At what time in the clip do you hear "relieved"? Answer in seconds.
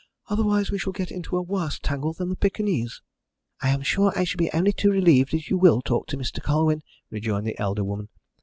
4.89-5.31